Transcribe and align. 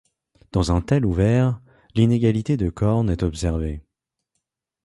Dans 0.51 0.71
un 0.71 0.81
tel 0.81 1.05
ouvert, 1.05 1.61
l'inégalité 1.93 2.57
de 2.57 2.71
Korn 2.71 3.07
est 3.11 3.21
observée. 3.21 3.83